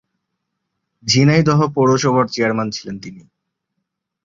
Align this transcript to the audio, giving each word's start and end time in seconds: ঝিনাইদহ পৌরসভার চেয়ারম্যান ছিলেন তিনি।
ঝিনাইদহ 1.03 1.59
পৌরসভার 1.75 2.25
চেয়ারম্যান 2.27 2.69
ছিলেন 2.71 2.95
তিনি। 2.99 3.21